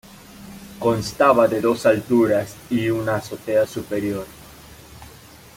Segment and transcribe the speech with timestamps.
[0.79, 4.25] Constaba de dos alturas y una azotea superior.